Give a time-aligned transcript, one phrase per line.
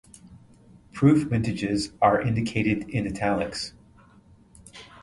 [0.93, 3.73] Proof mintages are indicated in "italics".